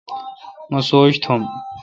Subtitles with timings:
[0.71, 1.41] مہ سوچ تھم۔